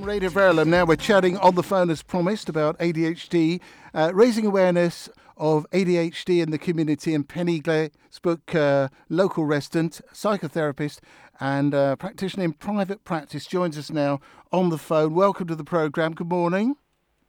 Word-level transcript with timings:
on 0.00 0.06
Radio 0.06 0.30
Verulam. 0.30 0.68
Now 0.68 0.86
we're 0.86 0.96
chatting 0.96 1.36
on 1.38 1.56
the 1.56 1.62
phone 1.62 1.90
as 1.90 2.02
promised 2.02 2.48
about 2.48 2.78
ADHD, 2.78 3.60
uh, 3.92 4.10
raising 4.14 4.46
awareness 4.46 5.10
of 5.36 5.66
ADHD 5.72 6.42
in 6.42 6.50
the 6.50 6.58
community. 6.58 7.14
And 7.14 7.28
Penny 7.28 7.60
Glazebrook, 7.60 8.54
uh, 8.54 8.88
local 9.10 9.44
resident, 9.44 10.00
psychotherapist, 10.12 11.00
and 11.38 11.74
uh, 11.74 11.96
practitioner 11.96 12.44
in 12.44 12.54
private 12.54 13.04
practice, 13.04 13.46
joins 13.46 13.76
us 13.76 13.90
now 13.90 14.20
on 14.52 14.70
the 14.70 14.78
phone. 14.78 15.14
Welcome 15.14 15.48
to 15.48 15.54
the 15.54 15.64
programme. 15.64 16.14
Good 16.14 16.30
morning. 16.30 16.76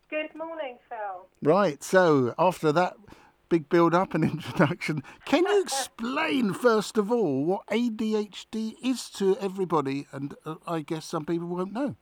Good 0.09 0.33
morning, 0.35 0.77
Phil. 0.87 1.27
Right, 1.41 1.83
so 1.83 2.33
after 2.39 2.71
that 2.71 2.93
big 3.49 3.67
build 3.67 3.93
up 3.93 4.13
and 4.13 4.23
introduction, 4.31 5.03
can 5.25 5.45
you 5.45 5.61
explain, 5.61 6.53
first 6.53 6.97
of 6.97 7.11
all, 7.11 7.43
what 7.43 7.67
ADHD 7.67 8.75
is 8.81 9.09
to 9.11 9.35
everybody? 9.39 10.07
And 10.13 10.35
uh, 10.45 10.55
I 10.65 10.81
guess 10.81 11.05
some 11.05 11.25
people 11.25 11.47
won't 11.47 11.73
know. 11.73 11.95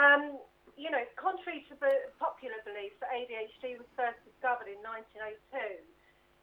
Um, 0.00 0.40
you 0.80 0.88
know, 0.88 1.04
contrary 1.20 1.68
to 1.68 1.76
the 1.76 2.08
popular 2.16 2.56
belief 2.64 2.96
that 3.04 3.12
ADHD 3.12 3.76
was 3.76 3.84
first 3.92 4.16
discovered 4.24 4.72
in 4.72 4.80
1902 4.80 5.60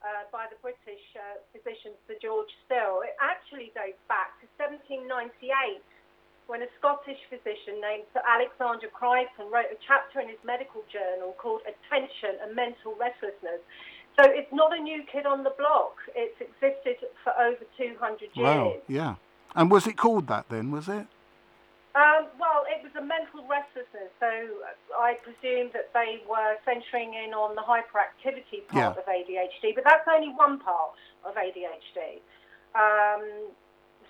uh, 0.05 0.29
by 0.29 0.45
the 0.45 0.61
British 0.61 1.01
uh, 1.17 1.41
physician 1.49 1.97
Sir 2.05 2.21
George 2.21 2.53
Still, 2.69 3.01
it 3.01 3.17
actually 3.17 3.73
dates 3.73 3.97
back 4.05 4.37
to 4.37 4.45
1798 4.61 5.81
when 6.45 6.61
a 6.61 6.69
Scottish 6.77 7.17
physician 7.33 7.81
named 7.81 8.05
Sir 8.13 8.21
Alexander 8.21 8.93
Crichton 8.93 9.49
wrote 9.49 9.73
a 9.73 9.79
chapter 9.81 10.21
in 10.21 10.29
his 10.29 10.39
medical 10.45 10.85
journal 10.93 11.33
called 11.41 11.65
Attention 11.65 12.37
and 12.45 12.53
Mental 12.53 12.93
Restlessness. 12.93 13.59
So 14.21 14.29
it's 14.29 14.53
not 14.53 14.69
a 14.69 14.79
new 14.79 15.01
kid 15.09 15.25
on 15.25 15.41
the 15.43 15.53
block. 15.57 15.97
It's 16.13 16.37
existed 16.37 17.09
for 17.25 17.33
over 17.41 17.65
200 17.73 18.21
years. 18.21 18.37
Wow, 18.37 18.77
yeah. 18.87 19.15
And 19.57 19.69
was 19.69 19.89
it 19.89 19.97
called 19.97 20.27
that 20.27 20.45
then, 20.49 20.69
was 20.69 20.87
it? 20.87 21.09
Um, 21.97 22.29
well, 22.37 22.61
it 22.69 22.85
was 22.85 22.93
a 22.93 23.01
mental 23.01 23.36
restlessness, 23.49 24.11
so 24.19 24.29
I 24.99 25.15
presume 25.23 25.71
that 25.73 25.91
they 25.93 26.21
were 26.29 26.55
centering 26.65 27.13
in 27.15 27.33
on 27.33 27.55
the 27.55 27.61
hyperactivity 27.63 28.67
part 28.67 28.95
Yeah. 28.95 29.01
of 29.01 29.07
ADHD, 29.07 29.73
but 29.73 29.83
that's 29.83 30.07
only 30.07 30.29
one 30.29 30.59
part 30.59 30.95
of 31.23 31.35
ADHD. 31.37 32.21
Um, 32.75 33.51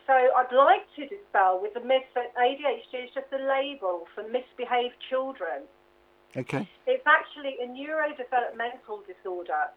so 0.06 0.14
I'd 0.14 0.52
like 0.52 0.88
to 0.96 1.08
dispel 1.08 1.60
with 1.60 1.74
the 1.74 1.82
myth 1.82 2.08
that 2.16 2.34
ADHD 2.36 3.04
is 3.06 3.12
just 3.14 3.28
a 3.32 3.38
label 3.38 4.08
for 4.16 4.24
misbehaved 4.24 4.96
children. 5.10 5.68
Okay. 6.36 6.68
It's 6.86 7.06
actually 7.08 7.58
a 7.62 7.68
neurodevelopmental 7.68 9.06
disorder 9.06 9.70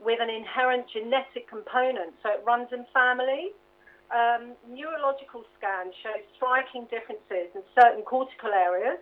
with 0.00 0.20
an 0.20 0.30
inherent 0.30 0.88
genetic 0.88 1.48
component, 1.48 2.14
so 2.22 2.30
it 2.30 2.42
runs 2.44 2.72
in 2.72 2.84
families. 2.92 3.52
Um, 4.10 4.54
neurological 4.68 5.44
scans 5.58 5.94
show 6.02 6.14
striking 6.36 6.84
differences 6.86 7.50
in 7.54 7.62
certain 7.74 8.02
cortical 8.02 8.52
areas, 8.52 8.98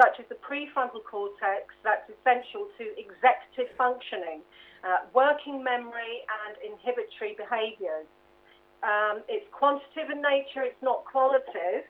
such 0.00 0.16
as 0.16 0.24
the 0.32 0.40
prefrontal 0.40 1.04
cortex, 1.04 1.76
that's 1.84 2.08
essential 2.08 2.72
to 2.80 2.84
executive 2.96 3.68
functioning, 3.76 4.40
uh, 4.80 5.04
working 5.12 5.60
memory, 5.60 6.24
and 6.48 6.56
inhibitory 6.64 7.36
behaviors. 7.36 8.08
Um, 8.80 9.20
it's 9.28 9.44
quantitative 9.52 10.08
in 10.08 10.24
nature, 10.24 10.64
it's 10.64 10.80
not 10.80 11.04
qualitative. 11.04 11.84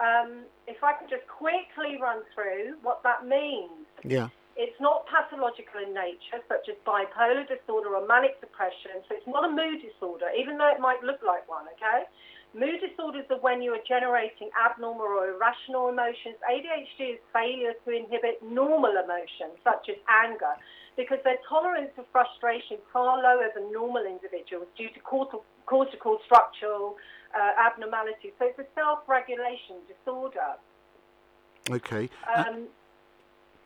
Um, 0.00 0.48
if 0.64 0.80
I 0.80 0.96
can 0.96 1.12
just 1.12 1.28
quickly 1.28 2.00
run 2.00 2.24
through 2.32 2.80
what 2.80 3.04
that 3.04 3.28
means. 3.28 3.84
Yeah. 4.00 4.32
It's 4.56 4.76
not 4.80 5.04
pathological 5.04 5.84
in 5.84 5.92
nature, 5.92 6.40
such 6.48 6.72
as 6.72 6.76
bipolar 6.88 7.44
disorder 7.44 7.92
or 7.92 8.08
manic 8.08 8.40
depression. 8.40 9.04
So 9.08 9.20
it's 9.20 9.28
not 9.28 9.44
a 9.44 9.52
mood 9.52 9.84
disorder, 9.84 10.32
even 10.32 10.56
though 10.56 10.72
it 10.72 10.80
might 10.80 11.04
look 11.04 11.20
like 11.20 11.44
one, 11.48 11.68
okay? 11.76 12.08
Mood 12.52 12.82
disorders 12.82 13.26
are 13.30 13.38
when 13.38 13.62
you 13.62 13.70
are 13.72 13.84
generating 13.86 14.50
abnormal 14.58 15.06
or 15.06 15.30
irrational 15.30 15.88
emotions. 15.88 16.34
ADHD 16.50 17.14
is 17.14 17.20
failure 17.32 17.74
to 17.86 17.90
inhibit 17.94 18.42
normal 18.42 18.90
emotions, 18.90 19.54
such 19.62 19.88
as 19.88 19.96
anger, 20.10 20.58
because 20.96 21.18
their 21.22 21.38
tolerance 21.48 21.94
of 21.96 22.06
frustration 22.10 22.82
is 22.82 22.84
far 22.92 23.22
lower 23.22 23.54
than 23.54 23.70
normal 23.70 24.04
individuals 24.04 24.66
due 24.76 24.90
to 24.90 25.00
cortical, 25.00 25.44
cortical 25.66 26.18
structural 26.26 26.96
uh, 27.38 27.70
abnormalities. 27.70 28.34
So 28.38 28.46
it's 28.50 28.58
a 28.58 28.66
self-regulation 28.74 29.86
disorder. 29.86 30.58
Okay. 31.70 32.10
Um, 32.34 32.66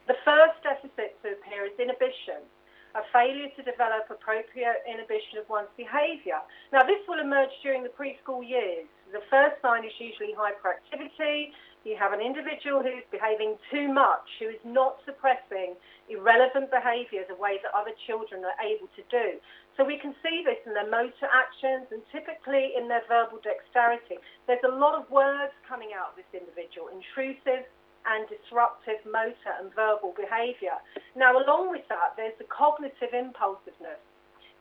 the 0.07 0.17
first 0.29 0.61
deficit 0.61 1.17
to 1.25 1.33
appear 1.33 1.65
is 1.65 1.73
inhibition, 1.81 2.45
a 2.95 3.03
failure 3.13 3.51
to 3.59 3.63
develop 3.63 4.07
appropriate 4.11 4.87
inhibition 4.87 5.43
of 5.43 5.49
one's 5.51 5.71
behaviour. 5.77 6.39
Now, 6.73 6.87
this 6.87 7.03
will 7.11 7.19
emerge 7.19 7.51
during 7.63 7.83
the 7.83 7.91
preschool 7.91 8.47
years. 8.47 8.87
The 9.11 9.23
first 9.31 9.59
sign 9.63 9.85
is 9.85 9.95
usually 9.99 10.35
hyperactivity. 10.35 11.51
You 11.83 11.99
have 12.01 12.15
an 12.15 12.23
individual 12.23 12.81
who's 12.81 13.05
behaving 13.13 13.59
too 13.71 13.93
much, 13.93 14.25
who 14.41 14.49
is 14.49 14.63
not 14.65 15.03
suppressing 15.05 15.77
irrelevant 16.09 16.71
behaviour 16.71 17.27
the 17.29 17.37
way 17.37 17.61
that 17.61 17.75
other 17.77 17.93
children 18.07 18.41
are 18.47 18.57
able 18.63 18.89
to 18.97 19.03
do. 19.11 19.37
So 19.77 19.85
we 19.85 19.99
can 19.99 20.15
see 20.23 20.47
this 20.47 20.59
in 20.65 20.73
their 20.73 20.89
motor 20.89 21.29
actions 21.29 21.91
and 21.91 22.01
typically 22.15 22.73
in 22.79 22.89
their 22.89 23.03
verbal 23.11 23.43
dexterity. 23.43 24.23
There's 24.47 24.65
a 24.65 24.73
lot 24.73 24.95
of 24.95 25.11
words 25.11 25.53
coming 25.69 25.91
out 25.93 26.15
of 26.15 26.17
this 26.17 26.31
individual, 26.33 26.89
intrusive, 26.89 27.67
and 28.07 28.29
disruptive 28.29 29.01
motor 29.09 29.53
and 29.61 29.73
verbal 29.75 30.13
behaviour. 30.17 30.77
Now, 31.17 31.37
along 31.37 31.71
with 31.71 31.87
that, 31.89 32.17
there's 32.17 32.37
the 32.39 32.49
cognitive 32.49 33.13
impulsiveness, 33.13 34.01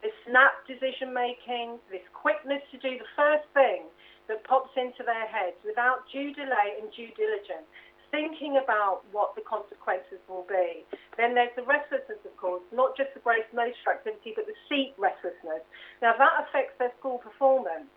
this 0.02 0.16
snap 0.28 0.64
decision 0.68 1.12
making, 1.12 1.80
this 1.88 2.04
quickness 2.12 2.60
to 2.72 2.78
do 2.80 2.96
the 3.00 3.10
first 3.16 3.48
thing 3.52 3.88
that 4.28 4.44
pops 4.44 4.72
into 4.76 5.04
their 5.04 5.28
heads 5.28 5.56
without 5.64 6.08
due 6.12 6.32
delay 6.32 6.80
and 6.80 6.88
due 6.92 7.12
diligence, 7.16 7.68
thinking 8.12 8.60
about 8.62 9.02
what 9.12 9.34
the 9.34 9.42
consequences 9.42 10.22
will 10.28 10.46
be. 10.48 10.86
Then 11.16 11.34
there's 11.34 11.52
the 11.56 11.66
restlessness, 11.66 12.22
of 12.24 12.36
course, 12.36 12.62
not 12.72 12.96
just 12.96 13.12
the 13.12 13.20
gross 13.20 13.44
motor 13.52 13.74
activity, 13.90 14.32
but 14.36 14.46
the 14.46 14.56
seat 14.68 14.94
restlessness. 14.96 15.66
Now, 16.00 16.14
that 16.16 16.46
affects 16.46 16.78
their 16.78 16.92
school 17.00 17.18
performance. 17.18 17.90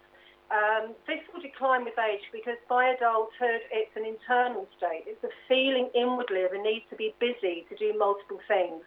Um, 0.48 0.96
this 1.08 1.20
will 1.28 1.44
decline 1.44 1.84
with 1.84 2.00
age 2.00 2.24
because 2.32 2.56
by 2.70 2.96
adulthood 2.96 3.68
it's 3.68 3.92
an 4.00 4.08
internal 4.08 4.68
state. 4.80 5.04
It's 5.04 5.24
a 5.24 5.34
feeling 5.48 5.92
inwardly 5.92 6.44
of 6.48 6.56
a 6.56 6.62
need 6.62 6.88
to 6.90 6.96
be 6.96 7.12
busy, 7.20 7.68
to 7.68 7.76
do 7.76 7.92
multiple 8.00 8.40
things. 8.48 8.84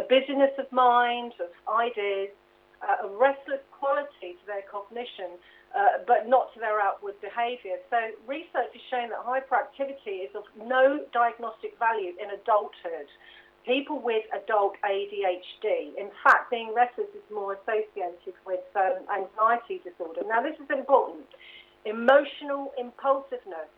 A 0.00 0.02
busyness 0.02 0.56
of 0.56 0.70
mind, 0.72 1.36
of 1.38 1.52
ideas, 1.68 2.32
uh, 2.80 3.06
a 3.06 3.08
restless 3.20 3.60
quality 3.70 4.40
to 4.40 4.44
their 4.48 4.64
cognition, 4.64 5.36
uh, 5.76 6.00
but 6.06 6.24
not 6.28 6.52
to 6.54 6.58
their 6.60 6.80
outward 6.80 7.20
behaviour. 7.20 7.76
So 7.90 7.98
research 8.26 8.72
has 8.72 8.84
shown 8.88 9.12
that 9.12 9.20
hyperactivity 9.20 10.24
is 10.24 10.32
of 10.34 10.48
no 10.56 11.04
diagnostic 11.12 11.76
value 11.78 12.16
in 12.16 12.32
adulthood. 12.32 13.12
People 13.66 13.98
with 13.98 14.24
adult 14.36 14.76
ADHD, 14.84 15.96
in 15.96 16.10
fact, 16.22 16.50
being 16.50 16.74
restless 16.74 17.08
is 17.16 17.24
more 17.32 17.56
associated 17.56 18.36
with 18.44 18.60
um, 18.76 19.00
anxiety 19.08 19.80
disorder. 19.80 20.20
Now, 20.28 20.42
this 20.42 20.56
is 20.60 20.68
important. 20.68 21.24
Emotional 21.86 22.72
impulsiveness, 22.76 23.72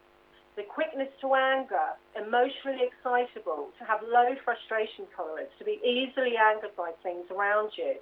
the 0.56 0.64
quickness 0.64 1.08
to 1.20 1.34
anger, 1.34 1.94
emotionally 2.18 2.82
excitable, 2.82 3.68
to 3.78 3.84
have 3.84 4.00
low 4.02 4.34
frustration 4.42 5.06
tolerance, 5.14 5.50
to 5.58 5.64
be 5.64 5.78
easily 5.86 6.34
angered 6.34 6.74
by 6.76 6.90
things 7.02 7.30
around 7.30 7.70
you. 7.78 7.94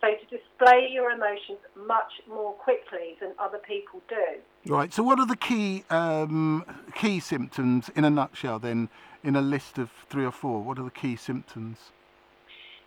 So 0.00 0.08
to 0.08 0.36
display 0.36 0.88
your 0.90 1.10
emotions 1.10 1.58
much 1.76 2.12
more 2.28 2.52
quickly 2.54 3.16
than 3.20 3.32
other 3.38 3.58
people 3.58 4.00
do. 4.08 4.72
Right. 4.72 4.92
So, 4.92 5.02
what 5.02 5.18
are 5.18 5.26
the 5.26 5.36
key 5.36 5.84
um, 5.90 6.64
key 6.94 7.20
symptoms 7.20 7.90
in 7.94 8.04
a 8.04 8.10
nutshell? 8.10 8.58
Then, 8.58 8.88
in 9.22 9.36
a 9.36 9.42
list 9.42 9.78
of 9.78 9.90
three 10.08 10.24
or 10.24 10.32
four, 10.32 10.62
what 10.62 10.78
are 10.78 10.84
the 10.84 10.90
key 10.90 11.16
symptoms? 11.16 11.92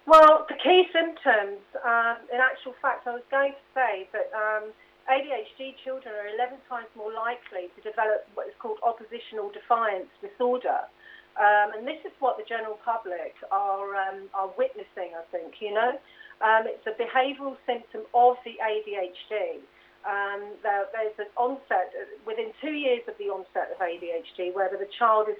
Well, 0.05 0.45
the 0.49 0.55
key 0.55 0.83
symptoms, 0.91 1.63
um, 1.85 2.17
in 2.33 2.41
actual 2.41 2.75
fact, 2.81 3.07
I 3.07 3.13
was 3.13 3.23
going 3.31 3.53
to 3.53 3.65
say 3.73 4.09
that 4.11 4.27
um, 4.35 4.73
ADHD 5.07 5.75
children 5.83 6.13
are 6.13 6.27
11 6.27 6.59
times 6.67 6.87
more 6.95 7.13
likely 7.13 7.71
to 7.75 7.79
develop 7.79 8.27
what 8.33 8.47
is 8.47 8.53
called 8.59 8.79
oppositional 8.83 9.47
defiance 9.51 10.11
disorder. 10.19 10.91
Um, 11.39 11.73
and 11.73 11.87
this 11.87 12.03
is 12.05 12.11
what 12.19 12.37
the 12.37 12.43
general 12.43 12.77
public 12.83 13.33
are, 13.49 13.95
um, 13.95 14.27
are 14.35 14.51
witnessing, 14.57 15.15
I 15.15 15.23
think, 15.31 15.61
you 15.61 15.73
know. 15.73 15.95
Um, 16.43 16.67
it's 16.67 16.83
a 16.85 16.91
behavioural 16.99 17.55
symptom 17.65 18.03
of 18.13 18.35
the 18.43 18.59
ADHD. 18.59 19.63
Um, 20.03 20.59
there, 20.61 20.83
there's 20.91 21.15
an 21.17 21.31
onset, 21.39 21.95
uh, 21.95 22.03
within 22.27 22.51
two 22.59 22.75
years 22.75 23.01
of 23.07 23.15
the 23.17 23.31
onset 23.31 23.71
of 23.71 23.79
ADHD, 23.79 24.53
whether 24.53 24.75
the 24.75 24.91
child 24.99 25.31
is 25.31 25.39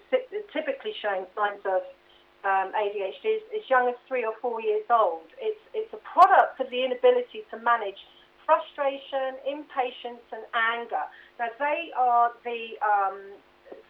typically 0.55 0.95
showing 1.03 1.27
signs 1.35 1.59
of 1.67 1.83
um, 2.47 2.71
ADHD 2.71 3.43
as, 3.43 3.43
as 3.51 3.69
young 3.69 3.89
as 3.89 3.95
three 4.07 4.23
or 4.23 4.31
four 4.41 4.61
years 4.61 4.87
old. 4.89 5.27
It's, 5.39 5.59
it's 5.73 5.91
a 5.91 5.99
product 6.07 6.63
of 6.63 6.71
the 6.71 6.85
inability 6.85 7.43
to 7.51 7.59
manage 7.59 7.99
frustration, 8.45 9.35
impatience, 9.43 10.23
and 10.31 10.43
anger. 10.55 11.03
Now, 11.39 11.51
they 11.59 11.91
are 11.97 12.31
the 12.43 12.79
um, 12.79 13.19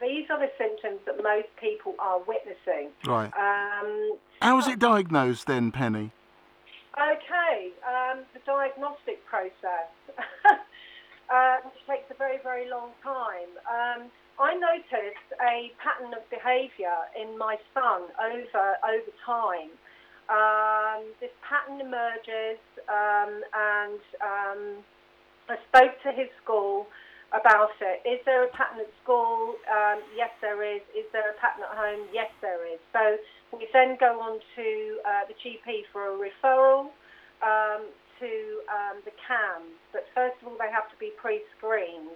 these 0.01 0.25
are 0.30 0.39
the 0.39 0.51
symptoms 0.57 1.00
that 1.06 1.21
most 1.21 1.50
people 1.59 1.95
are 2.00 2.19
witnessing. 2.19 2.89
Right. 3.06 3.31
Um, 3.38 4.18
How 4.42 4.57
is 4.59 4.68
it 4.68 4.80
diagnosed 4.80 5.48
then, 5.48 5.71
Penny? 5.71 6.12
Um, 8.13 8.24
the 8.33 8.39
diagnostic 8.45 9.25
process, 9.25 9.89
uh, 11.33 11.57
which 11.65 11.81
takes 11.89 12.10
a 12.12 12.18
very, 12.18 12.38
very 12.44 12.69
long 12.69 12.92
time. 13.01 13.50
Um, 13.65 14.10
I 14.39 14.54
noticed 14.54 15.30
a 15.42 15.71
pattern 15.81 16.13
of 16.13 16.25
behaviour 16.30 16.98
in 17.18 17.38
my 17.38 17.57
son 17.74 18.10
over 18.18 18.65
over 18.81 19.12
time. 19.25 19.69
Um, 20.30 21.04
this 21.19 21.33
pattern 21.45 21.81
emerges, 21.81 22.57
um, 22.89 23.42
and 23.54 24.01
um, 24.24 24.62
I 25.50 25.57
spoke 25.69 25.94
to 26.01 26.12
his 26.12 26.30
school 26.42 26.88
about 27.30 27.75
it. 27.81 28.01
Is 28.07 28.21
there 28.25 28.45
a 28.45 28.50
pattern 28.50 28.80
at 28.81 28.89
school? 29.04 29.56
Um, 29.69 30.01
yes, 30.16 30.30
there 30.42 30.63
is. 30.63 30.81
Is 30.98 31.06
there 31.13 31.30
a 31.30 31.38
pattern 31.38 31.66
at 31.69 31.77
home? 31.77 32.07
Yes, 32.13 32.31
there 32.42 32.66
is. 32.66 32.80
So 32.94 33.18
we 33.54 33.68
then 33.74 33.98
go 34.00 34.21
on 34.21 34.39
to 34.56 34.68
uh, 35.06 35.24
the 35.30 35.36
GP 35.38 35.92
for 35.92 36.09
a 36.09 36.18
referral 36.18 36.89
um, 37.44 37.92
to 38.24 38.34
um, 38.72 39.04
the 39.04 39.12
CAMHS. 39.12 39.75
But 39.92 40.08
first 40.16 40.40
of 40.42 40.48
all, 40.48 40.58
they 40.58 40.72
have 40.72 40.88
to 40.90 40.98
be 40.98 41.12
pre-screened. 41.20 42.16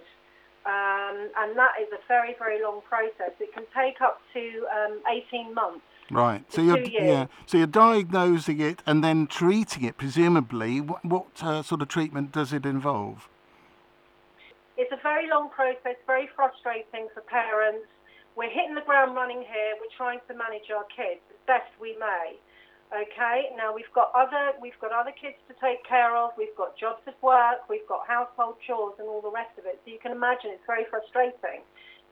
Um, 0.64 1.28
and 1.36 1.56
that 1.56 1.76
is 1.80 1.88
a 1.92 2.00
very, 2.08 2.34
very 2.38 2.62
long 2.62 2.80
process. 2.88 3.36
It 3.40 3.52
can 3.52 3.64
take 3.76 4.00
up 4.00 4.20
to 4.32 4.66
um, 4.72 5.00
18 5.08 5.54
months. 5.54 5.84
Right. 6.10 6.42
So 6.50 6.62
you're 6.62 6.80
yeah. 6.80 7.26
So 7.44 7.58
you're 7.58 7.66
diagnosing 7.66 8.60
it 8.60 8.82
and 8.86 9.04
then 9.04 9.26
treating 9.26 9.84
it. 9.84 9.98
Presumably, 9.98 10.80
what, 10.80 11.04
what 11.04 11.26
uh, 11.42 11.62
sort 11.62 11.82
of 11.82 11.88
treatment 11.88 12.32
does 12.32 12.52
it 12.52 12.64
involve? 12.64 13.28
It's 14.78 14.92
a 14.92 15.02
very 15.02 15.28
long 15.28 15.50
process, 15.50 15.96
very 16.06 16.28
frustrating 16.34 17.08
for 17.12 17.20
parents. 17.20 17.86
We're 18.36 18.48
hitting 18.48 18.74
the 18.74 18.86
ground 18.86 19.16
running 19.16 19.42
here. 19.42 19.74
We're 19.80 19.96
trying 19.96 20.20
to 20.28 20.34
manage 20.34 20.70
our 20.74 20.84
kids 20.84 21.20
as 21.28 21.36
best 21.46 21.68
we 21.80 21.96
may. 21.98 22.38
Okay. 22.92 23.52
Now 23.56 23.74
we've 23.74 23.92
got 23.94 24.12
other 24.16 24.56
we've 24.60 24.78
got 24.80 24.92
other 24.92 25.12
kids 25.12 25.36
to 25.48 25.54
take 25.60 25.84
care 25.84 26.16
of. 26.16 26.32
We've 26.38 26.54
got 26.56 26.76
jobs 26.76 27.02
of 27.06 27.14
work. 27.22 27.68
We've 27.68 27.86
got 27.86 28.06
household 28.08 28.56
chores 28.66 28.96
and 28.98 29.08
all 29.08 29.20
the 29.20 29.30
rest 29.30 29.52
of 29.58 29.66
it. 29.66 29.80
So 29.84 29.92
you 29.92 29.98
can 30.00 30.12
imagine 30.12 30.50
it's 30.56 30.66
very 30.66 30.84
frustrating. 30.88 31.62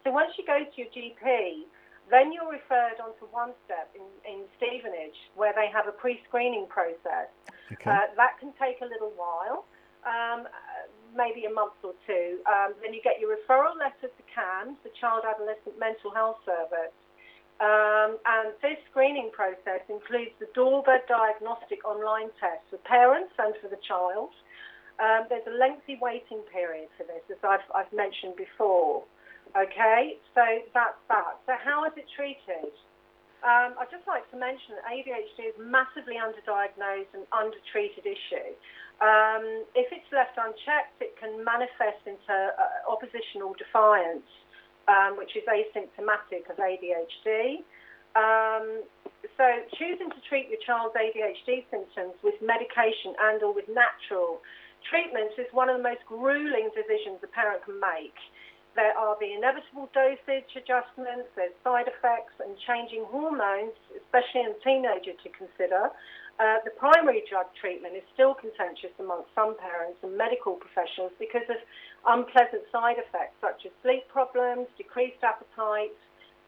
So 0.04 0.12
once 0.12 0.36
you 0.38 0.44
go 0.46 0.60
to 0.62 0.74
your 0.76 0.90
GP, 0.92 1.66
then 2.10 2.32
you're 2.32 2.46
referred 2.46 3.02
onto 3.02 3.26
one 3.34 3.50
step 3.66 3.90
in, 3.96 4.06
in 4.22 4.46
Stevenage 4.56 5.18
where 5.34 5.52
they 5.56 5.66
have 5.72 5.88
a 5.88 5.94
pre-screening 5.96 6.66
process. 6.70 7.32
Okay. 7.72 7.90
Uh, 7.90 8.06
that 8.14 8.38
can 8.38 8.54
take 8.60 8.78
a 8.80 8.86
little 8.86 9.10
while, 9.18 9.66
um, 10.06 10.46
uh, 10.46 10.86
maybe 11.16 11.50
a 11.50 11.52
month 11.52 11.74
or 11.82 11.98
two. 12.06 12.38
Um, 12.46 12.78
then 12.78 12.94
you 12.94 13.02
get 13.02 13.18
your 13.18 13.34
referral 13.34 13.74
letter 13.74 14.06
to 14.06 14.22
CAMHS, 14.30 14.78
the 14.86 14.94
Child 15.00 15.26
Adolescent 15.26 15.74
Mental 15.80 16.14
Health 16.14 16.38
Service. 16.46 16.94
Um, 17.56 18.20
and 18.28 18.52
this 18.60 18.76
screening 18.90 19.30
process 19.32 19.80
includes 19.88 20.36
the 20.38 20.46
DAWBA 20.52 21.08
diagnostic 21.08 21.80
online 21.88 22.28
test 22.36 22.60
for 22.68 22.76
parents 22.84 23.32
and 23.38 23.54
for 23.62 23.68
the 23.68 23.80
child. 23.80 24.30
Um, 25.00 25.24
there's 25.28 25.46
a 25.48 25.56
lengthy 25.56 25.96
waiting 26.00 26.44
period 26.52 26.88
for 26.96 27.04
this, 27.04 27.24
as 27.32 27.40
I've, 27.44 27.64
I've 27.72 27.92
mentioned 27.92 28.36
before. 28.36 29.04
Okay, 29.56 30.20
so 30.36 30.44
that's 30.76 31.00
that. 31.08 31.40
So 31.48 31.56
how 31.56 31.84
is 31.88 31.92
it 31.96 32.04
treated? 32.12 32.72
Um, 33.44 33.76
I'd 33.80 33.92
just 33.92 34.08
like 34.08 34.24
to 34.32 34.36
mention 34.36 34.76
that 34.76 34.84
ADHD 34.88 35.52
is 35.52 35.56
massively 35.60 36.16
underdiagnosed 36.20 37.12
and 37.12 37.24
undertreated 37.32 38.04
issue. 38.04 38.52
Um, 39.00 39.68
if 39.76 39.92
it's 39.92 40.08
left 40.12 40.40
unchecked, 40.40 40.96
it 41.04 41.16
can 41.20 41.44
manifest 41.44 42.00
into 42.08 42.32
uh, 42.32 42.88
oppositional 42.88 43.52
defiance, 43.56 44.24
um, 44.88 45.18
which 45.18 45.36
is 45.36 45.42
asymptomatic 45.44 46.48
of 46.50 46.56
ADHD. 46.56 47.62
Um, 48.16 48.82
so 49.36 49.44
choosing 49.76 50.08
to 50.08 50.20
treat 50.28 50.48
your 50.48 50.60
child's 50.64 50.96
ADHD 50.96 51.68
symptoms 51.70 52.16
with 52.24 52.34
medication 52.40 53.12
and 53.20 53.42
or 53.42 53.52
with 53.52 53.68
natural 53.68 54.40
treatments 54.88 55.36
is 55.36 55.46
one 55.52 55.68
of 55.68 55.76
the 55.76 55.82
most 55.82 56.00
grueling 56.08 56.70
decisions 56.72 57.20
a 57.20 57.28
parent 57.28 57.64
can 57.64 57.76
make. 57.76 58.16
There 58.76 58.92
are 58.92 59.16
the 59.20 59.32
inevitable 59.32 59.88
dosage 59.96 60.52
adjustments, 60.52 61.32
there's 61.32 61.56
side 61.64 61.88
effects 61.88 62.36
and 62.44 62.52
changing 62.68 63.08
hormones, 63.08 63.72
especially 63.96 64.44
in 64.44 64.52
a 64.52 64.60
teenager 64.60 65.16
to 65.16 65.28
consider. 65.32 65.88
Uh, 66.36 66.60
the 66.68 66.74
primary 66.76 67.24
drug 67.24 67.46
treatment 67.56 67.96
is 67.96 68.04
still 68.12 68.36
contentious 68.36 68.92
amongst 69.00 69.32
some 69.34 69.56
parents 69.56 69.96
and 70.04 70.12
medical 70.16 70.60
professionals 70.60 71.12
because 71.18 71.48
of 71.48 71.56
unpleasant 72.04 72.60
side 72.68 73.00
effects 73.00 73.32
such 73.40 73.64
as 73.64 73.72
sleep 73.80 74.04
problems, 74.12 74.68
decreased 74.76 75.22
appetite, 75.24 75.96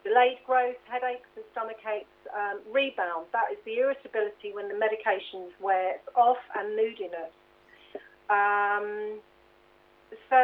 delayed 0.05 0.37
growth, 0.45 0.77
headaches 0.85 1.29
and 1.41 1.45
stomach 1.57 1.81
aches, 1.89 2.13
um, 2.37 2.61
rebound. 2.69 3.33
That 3.33 3.49
is 3.49 3.59
the 3.65 3.81
irritability 3.81 4.53
when 4.53 4.69
the 4.69 4.77
medications 4.77 5.57
wears 5.57 6.05
off 6.13 6.41
and 6.53 6.77
moodiness. 6.77 7.33
Um, 8.29 9.25
so 10.29 10.41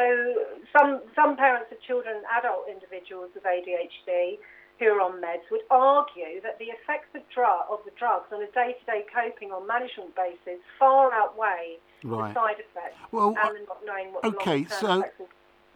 some 0.73 1.05
some 1.14 1.37
parents 1.37 1.69
of 1.73 1.81
children 1.85 2.17
and 2.17 2.26
adult 2.40 2.69
individuals 2.69 3.29
with 3.35 3.44
ADHD 3.44 4.40
who 4.79 4.87
are 4.87 5.00
on 5.00 5.21
meds 5.21 5.43
would 5.50 5.61
argue 5.71 6.41
that 6.43 6.59
the 6.59 6.67
effects 6.67 7.09
of, 7.15 7.23
drug, 7.32 7.65
of 7.71 7.79
the 7.85 7.93
drugs 7.99 8.26
on 8.32 8.43
a 8.43 8.47
day-to-day 8.53 9.05
coping 9.15 9.53
or 9.53 9.65
management 9.67 10.15
basis 10.17 10.61
far 10.79 11.12
outweigh 11.12 11.79
Right. 12.03 12.35
the 12.35 12.41
side 12.41 12.56
effects 12.59 12.97
Well, 13.12 13.29
and 13.29 13.67
not 13.67 13.79
knowing 13.87 14.12
what 14.12 14.25
okay, 14.25 14.65
so- 14.65 15.05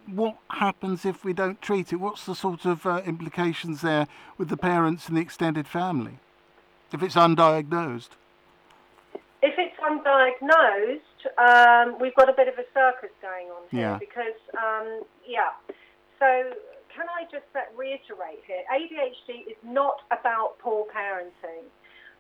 what 0.07 0.37
happens 0.51 1.05
if 1.05 1.25
we 1.25 1.33
don't 1.33 1.61
treat 1.61 1.93
it? 1.93 1.97
What's 1.97 2.25
the 2.27 2.35
sort 2.35 2.65
of 2.65 2.85
uh, 2.87 3.03
implications 3.07 3.83
there 3.83 4.07
with 4.39 4.49
the 4.49 4.57
parents 4.57 5.07
and 5.09 5.17
the 5.17 5.21
extended 5.21 5.69
family 5.69 6.19
if 6.93 7.03
it's 7.03 7.15
undiagnosed? 7.15 8.11
If 9.43 9.55
it's 9.59 9.77
undiagnosed, 9.79 11.01
um, 11.39 11.99
we've 12.01 12.15
got 12.15 12.29
a 12.29 12.33
bit 12.33 12.49
of 12.49 12.55
a 12.59 12.65
circus 12.75 13.11
going 13.23 13.47
on 13.49 13.63
here 13.71 13.81
Yeah. 13.81 13.99
because, 13.99 14.35
um, 14.57 15.03
yeah. 15.27 15.51
So 16.19 16.53
can 16.99 17.07
I 17.07 17.23
just 17.31 17.47
reiterate 17.79 18.43
here? 18.43 18.67
ADHD 18.67 19.47
is 19.47 19.59
not 19.63 20.03
about 20.11 20.59
poor 20.59 20.85
parenting 20.91 21.71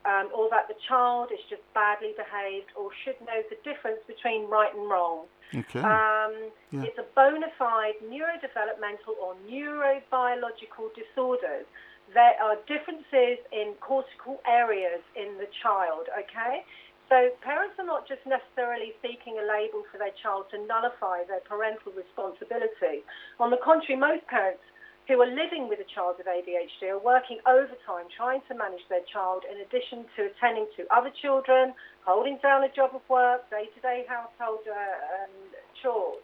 um, 0.06 0.30
or 0.30 0.48
that 0.54 0.70
the 0.70 0.78
child 0.86 1.34
is 1.34 1.42
just 1.50 1.62
badly 1.74 2.14
behaved 2.14 2.70
or 2.78 2.90
should 3.02 3.18
know 3.26 3.42
the 3.50 3.58
difference 3.66 3.98
between 4.06 4.46
right 4.48 4.70
and 4.70 4.86
wrong. 4.88 5.26
Okay. 5.50 5.82
Um, 5.82 6.54
Yeah. 6.70 6.84
It's 6.86 6.98
a 6.98 7.06
bona 7.16 7.48
fide 7.58 7.98
neurodevelopmental 8.04 9.16
or 9.20 9.34
neurobiological 9.50 10.94
disorders. 10.94 11.66
There 12.14 12.36
are 12.40 12.56
differences 12.66 13.38
in 13.52 13.74
cortical 13.80 14.40
areas 14.46 15.00
in 15.16 15.36
the 15.38 15.48
child, 15.62 16.08
okay? 16.12 16.64
So 17.08 17.32
parents 17.40 17.80
are 17.80 17.88
not 17.88 18.04
just 18.04 18.20
necessarily 18.28 18.92
seeking 19.00 19.40
a 19.40 19.44
label 19.48 19.80
for 19.88 19.96
their 19.96 20.12
child 20.20 20.52
to 20.52 20.60
nullify 20.60 21.24
their 21.24 21.40
parental 21.40 21.92
responsibility. 21.96 23.00
On 23.40 23.48
the 23.48 23.56
contrary, 23.64 23.96
most 23.96 24.28
parents 24.28 24.60
who 25.08 25.16
are 25.24 25.32
living 25.32 25.72
with 25.72 25.80
a 25.80 25.88
child 25.88 26.20
with 26.20 26.28
ADHD 26.28 26.92
are 26.92 27.00
working 27.00 27.40
overtime 27.48 28.12
trying 28.12 28.44
to 28.44 28.52
manage 28.52 28.84
their 28.92 29.00
child 29.08 29.40
in 29.48 29.56
addition 29.64 30.04
to 30.20 30.28
attending 30.28 30.68
to 30.76 30.84
other 30.92 31.08
children, 31.24 31.72
holding 32.04 32.36
down 32.44 32.60
a 32.62 32.68
job 32.76 32.92
of 32.92 33.00
work, 33.08 33.48
day-to-day 33.48 34.04
household 34.04 34.60
uh, 34.68 34.76
um, 34.76 35.32
chores. 35.80 36.20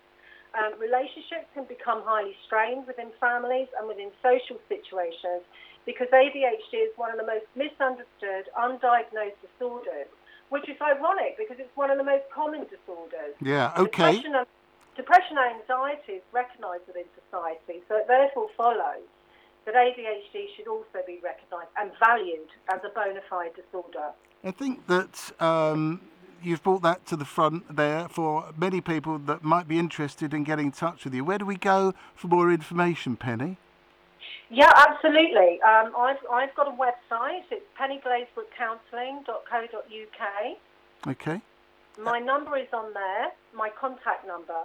Um, 0.52 0.76
relationships 0.76 1.48
can 1.56 1.64
become 1.64 2.04
highly 2.04 2.36
strained 2.44 2.86
within 2.86 3.08
families 3.18 3.72
and 3.80 3.88
within 3.88 4.12
social 4.20 4.60
situations 4.68 5.48
because 5.88 6.12
ADHD 6.12 6.84
is 6.84 6.92
one 7.00 7.08
of 7.08 7.16
the 7.16 7.26
most 7.26 7.48
misunderstood, 7.56 8.52
undiagnosed 8.52 9.40
disorders, 9.40 10.12
which 10.48 10.68
is 10.68 10.76
ironic 10.80 11.36
because 11.38 11.56
it's 11.58 11.74
one 11.76 11.90
of 11.90 11.98
the 11.98 12.04
most 12.04 12.24
common 12.32 12.66
disorders. 12.70 13.34
yeah. 13.40 13.72
Okay. 13.76 14.14
Depression 14.14 14.34
and, 14.34 14.46
depression 14.96 15.36
and 15.38 15.60
anxiety 15.60 16.12
is 16.12 16.22
recognised 16.32 16.86
within 16.86 17.04
society, 17.24 17.82
so 17.88 17.96
it 17.96 18.06
therefore 18.08 18.48
follows 18.56 19.08
that 19.64 19.74
ADHD 19.74 20.46
should 20.56 20.68
also 20.68 21.00
be 21.06 21.20
recognised 21.22 21.70
and 21.80 21.90
valued 21.98 22.48
as 22.72 22.80
a 22.84 22.90
bona 22.90 23.20
fide 23.28 23.52
disorder. 23.54 24.12
I 24.44 24.50
think 24.50 24.86
that 24.88 25.32
um, 25.40 26.02
you've 26.42 26.62
brought 26.62 26.82
that 26.82 27.06
to 27.06 27.16
the 27.16 27.24
front 27.24 27.74
there 27.74 28.08
for 28.08 28.52
many 28.56 28.80
people 28.80 29.18
that 29.18 29.42
might 29.42 29.66
be 29.66 29.78
interested 29.78 30.34
in 30.34 30.44
getting 30.44 30.66
in 30.66 30.72
touch 30.72 31.04
with 31.04 31.14
you. 31.14 31.24
Where 31.24 31.38
do 31.38 31.46
we 31.46 31.56
go 31.56 31.94
for 32.14 32.28
more 32.28 32.52
information, 32.52 33.16
Penny? 33.16 33.56
Yeah, 34.50 34.70
absolutely. 34.76 35.58
Um, 35.62 35.94
I've, 35.96 36.18
I've 36.30 36.54
got 36.54 36.68
a 36.68 36.72
website. 36.72 37.44
It's 37.50 37.64
pennyglazebrookcounselling.co.uk. 37.80 40.56
Okay. 41.06 41.40
My 41.98 42.18
number 42.18 42.56
is 42.56 42.68
on 42.72 42.92
there, 42.92 43.30
my 43.54 43.70
contact 43.70 44.26
number. 44.26 44.64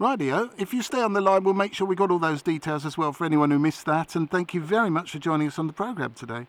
Rightio. 0.00 0.50
If 0.56 0.72
you 0.72 0.82
stay 0.82 1.02
on 1.02 1.12
the 1.12 1.20
line, 1.20 1.44
we'll 1.44 1.52
make 1.52 1.74
sure 1.74 1.86
we 1.86 1.94
got 1.94 2.10
all 2.10 2.18
those 2.18 2.40
details 2.40 2.86
as 2.86 2.96
well 2.96 3.12
for 3.12 3.26
anyone 3.26 3.50
who 3.50 3.58
missed 3.58 3.84
that. 3.84 4.16
And 4.16 4.30
thank 4.30 4.54
you 4.54 4.62
very 4.62 4.88
much 4.88 5.10
for 5.10 5.18
joining 5.18 5.48
us 5.48 5.58
on 5.58 5.66
the 5.66 5.74
programme 5.74 6.14
today. 6.14 6.46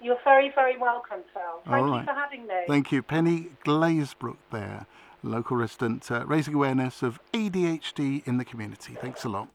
You're 0.00 0.20
very, 0.24 0.52
very 0.54 0.78
welcome, 0.78 1.20
Phil. 1.34 1.42
Thank 1.66 1.86
All 1.86 1.98
you 1.98 2.04
for 2.04 2.14
having 2.14 2.46
me. 2.46 2.54
Thank 2.68 2.92
you. 2.92 3.02
Penny 3.02 3.48
Glazebrook 3.66 4.36
there, 4.52 4.86
local 5.22 5.56
resident, 5.56 6.10
uh, 6.10 6.24
raising 6.26 6.54
awareness 6.54 7.02
of 7.02 7.18
ADHD 7.32 8.26
in 8.26 8.38
the 8.38 8.44
community. 8.44 8.96
Thanks 9.00 9.24
a 9.24 9.28
lot. 9.28 9.48